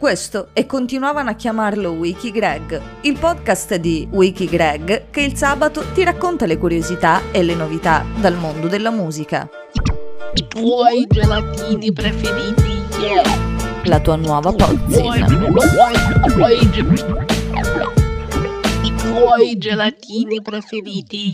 [0.00, 5.84] Questo e continuavano a chiamarlo Wiki Greg, il podcast di Wiki Greg che il sabato
[5.92, 9.46] ti racconta le curiosità e le novità dal mondo della musica.
[10.32, 13.22] I tuoi gelatini preferiti, yeah.
[13.84, 15.26] La tua nuova pozzina.
[18.82, 21.30] I tuoi gelatini preferiti.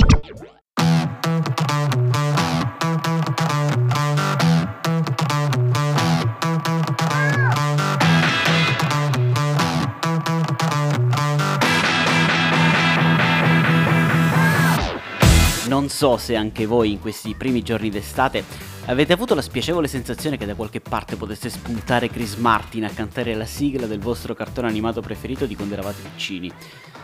[15.66, 18.44] Non so se anche voi in questi primi giorni d'estate
[18.84, 23.34] avete avuto la spiacevole sensazione che da qualche parte potesse spuntare Chris Martin a cantare
[23.34, 26.52] la sigla del vostro cartone animato preferito di quando eravate piccini.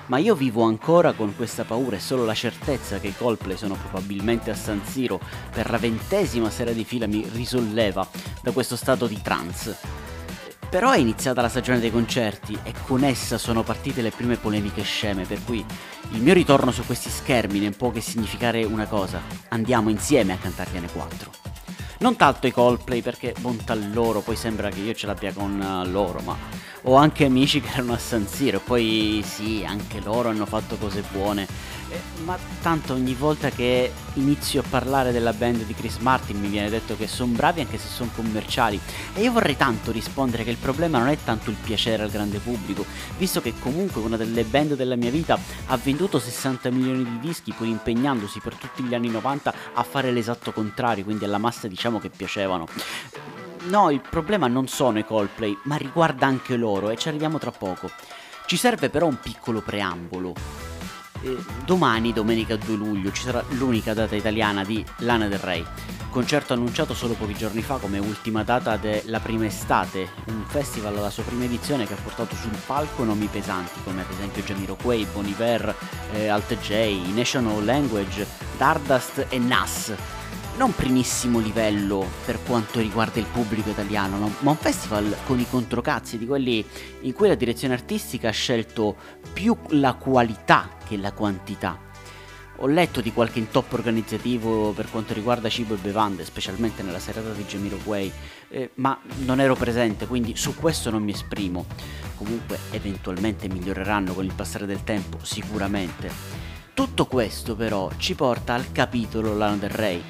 [0.06, 3.74] Ma io vivo ancora con questa paura e solo la certezza che i Coldplay sono
[3.74, 5.18] probabilmente a San Siro
[5.50, 8.06] per la ventesima sera di fila mi risolleva
[8.42, 10.01] da questo stato di trance.
[10.72, 14.80] Però è iniziata la stagione dei concerti e con essa sono partite le prime polemiche
[14.80, 15.62] sceme, per cui
[16.12, 20.38] il mio ritorno su questi schermi non può che significare una cosa, andiamo insieme a
[20.38, 21.30] cantargliene quattro.
[21.98, 25.86] Non tanto i Coldplay perché bontà loro, poi sembra che io ce l'abbia con eh,
[25.90, 26.34] loro, ma
[26.84, 30.76] ho anche amici che erano a San Siro e poi sì, anche loro hanno fatto
[30.78, 31.46] cose buone.
[31.92, 36.48] Eh, ma tanto ogni volta che inizio a parlare della band di Chris Martin mi
[36.48, 38.80] viene detto che sono bravi anche se sono commerciali
[39.12, 42.38] e io vorrei tanto rispondere che il problema non è tanto il piacere al grande
[42.38, 42.86] pubblico,
[43.18, 47.52] visto che comunque una delle band della mia vita ha venduto 60 milioni di dischi
[47.52, 51.98] pur impegnandosi per tutti gli anni 90 a fare l'esatto contrario, quindi alla massa diciamo
[51.98, 52.68] che piacevano.
[53.64, 57.50] No, il problema non sono i Coldplay, ma riguarda anche loro e ci arriviamo tra
[57.50, 57.90] poco.
[58.46, 60.61] Ci serve però un piccolo preambolo.
[61.22, 65.64] Eh, domani, domenica 2 luglio, ci sarà l'unica data italiana di Lana del Rey.
[66.10, 71.10] Concerto annunciato solo pochi giorni fa come ultima data della prima estate, un festival alla
[71.10, 75.26] sua prima edizione che ha portato sul palco nomi pesanti come ad esempio Jamiroquai, Bon
[75.26, 75.74] Iver,
[76.12, 78.26] eh, Alt J, National Language,
[78.58, 79.94] Dardust e Nas
[80.56, 84.34] non primissimo livello per quanto riguarda il pubblico italiano, no?
[84.40, 86.64] ma un festival con i controcazzi di quelli
[87.02, 88.96] in cui la direzione artistica ha scelto
[89.32, 91.90] più la qualità che la quantità.
[92.56, 97.32] Ho letto di qualche intoppo organizzativo per quanto riguarda cibo e bevande, specialmente nella serata
[97.32, 98.12] di Jamiroquai,
[98.50, 101.64] eh, ma non ero presente, quindi su questo non mi esprimo.
[102.16, 106.10] Comunque eventualmente miglioreranno con il passare del tempo, sicuramente.
[106.72, 110.02] Tutto questo però ci porta al capitolo Lana del Rey,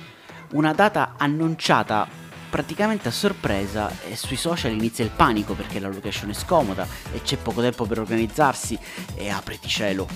[0.52, 2.08] una data annunciata
[2.50, 7.22] praticamente a sorpresa e sui social inizia il panico perché la location è scomoda e
[7.22, 8.78] c'è poco tempo per organizzarsi
[9.14, 10.06] e apriti cielo.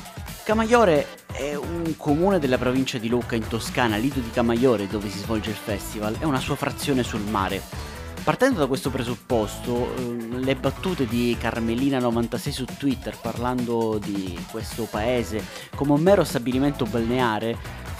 [0.44, 5.18] Camaiore è un comune della provincia di Lucca in Toscana, Lido di Camaiore dove si
[5.18, 7.62] svolge il festival, è una sua frazione sul mare.
[8.22, 15.42] Partendo da questo presupposto, ehm, le battute di Carmelina96 su Twitter parlando di questo paese
[15.74, 17.56] come un mero stabilimento balneare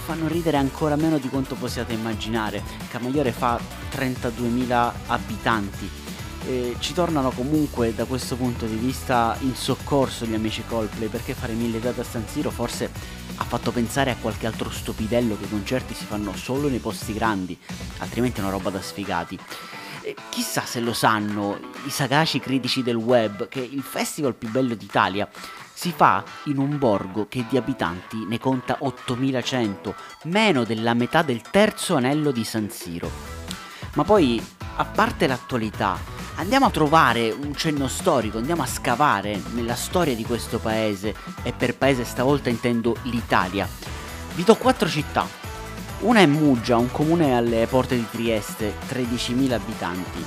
[0.06, 2.62] fanno ridere ancora meno di quanto possiate immaginare.
[2.89, 3.59] Camaiore fa
[3.91, 5.91] 32.000 abitanti.
[6.47, 11.34] E ci tornano comunque da questo punto di vista in soccorso gli amici Coldplay perché
[11.34, 12.89] fare mille date a San Siro forse
[13.34, 17.12] ha fatto pensare a qualche altro stupidello che i concerti si fanno solo nei posti
[17.12, 17.59] grandi,
[17.99, 19.37] altrimenti è una roba da sfigati.
[20.03, 24.77] E chissà se lo sanno i sagaci critici del web che il festival più bello
[24.77, 25.28] d'Italia
[25.76, 29.94] si fa in un borgo che di abitanti ne conta 8100,
[30.25, 33.10] meno della metà del terzo anello di San Siro.
[33.92, 34.42] Ma poi,
[34.76, 35.98] a parte l'attualità,
[36.37, 41.53] andiamo a trovare un cenno storico, andiamo a scavare nella storia di questo paese, e
[41.53, 43.69] per paese stavolta intendo l'Italia.
[44.34, 45.28] Vi do quattro città.
[46.00, 50.25] Una è Muggia, un comune alle porte di Trieste, 13.000 abitanti.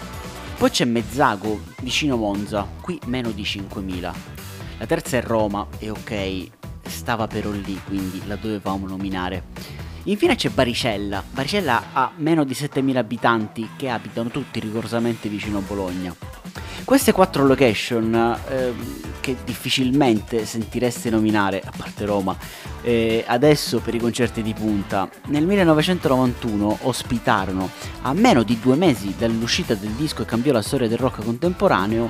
[0.58, 4.49] Poi c'è Mezzago, vicino Monza, qui meno di 5.000.
[4.80, 6.48] La terza è Roma, e ok,
[6.88, 9.44] stava però lì, quindi la dovevamo nominare.
[10.04, 11.22] Infine c'è Baricella.
[11.30, 16.16] Baricella ha meno di 7.000 abitanti che abitano tutti rigorosamente vicino a Bologna.
[16.86, 22.36] Queste quattro location ehm, che difficilmente sentireste nominare, a parte Roma,
[22.82, 27.70] eh, adesso per i concerti di punta, nel 1991 ospitarono,
[28.04, 32.10] a meno di due mesi dall'uscita del disco che cambiò la storia del rock contemporaneo,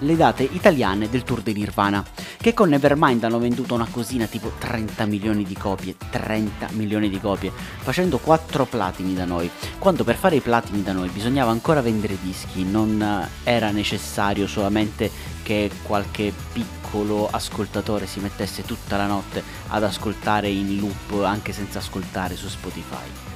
[0.00, 2.04] le date italiane del tour di Nirvana,
[2.36, 7.20] che con Nevermind hanno venduto una cosina tipo 30 milioni di copie, 30 milioni di
[7.20, 11.80] copie, facendo 4 platini da noi, quando per fare i platini da noi bisognava ancora
[11.80, 15.10] vendere dischi, non era necessario solamente
[15.42, 21.78] che qualche piccolo ascoltatore si mettesse tutta la notte ad ascoltare in loop anche senza
[21.78, 23.33] ascoltare su Spotify.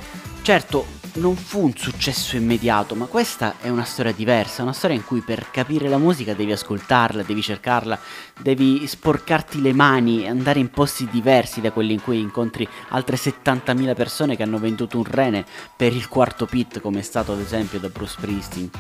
[0.49, 0.87] Certo,
[1.17, 5.21] non fu un successo immediato, ma questa è una storia diversa, una storia in cui
[5.21, 7.99] per capire la musica devi ascoltarla, devi cercarla,
[8.41, 13.17] devi sporcarti le mani e andare in posti diversi da quelli in cui incontri altre
[13.17, 15.45] 70.000 persone che hanno venduto un rene
[15.77, 18.71] per il quarto pit, come è stato ad esempio da Bruce Springsteen.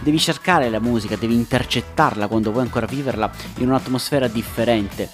[0.00, 3.30] Devi cercare la musica, devi intercettarla quando vuoi ancora viverla
[3.60, 5.08] in un'atmosfera differente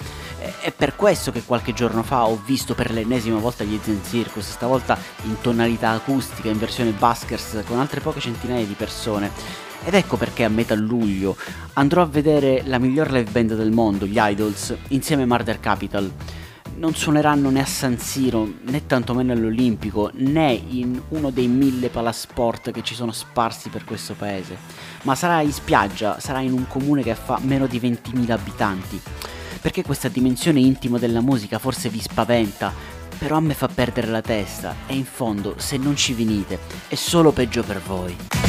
[0.61, 4.51] è per questo che qualche giorno fa ho visto per l'ennesima volta gli Zen Circus,
[4.51, 9.31] stavolta in tonalità acustica, in versione Baskers, con altre poche centinaia di persone.
[9.85, 11.37] Ed ecco perché a metà luglio
[11.75, 16.11] andrò a vedere la miglior live band del mondo, gli Idols, insieme a Murder Capital.
[16.77, 22.71] Non suoneranno né a San Siro, né tantomeno all'Olimpico, né in uno dei mille palasport
[22.71, 24.57] che ci sono sparsi per questo paese,
[25.03, 29.01] ma sarà in spiaggia, sarà in un comune che fa meno di 20.000 abitanti
[29.61, 32.73] perché questa dimensione intima della musica forse vi spaventa,
[33.19, 36.59] però a me fa perdere la testa e in fondo se non ci venite
[36.89, 38.40] è solo peggio per voi.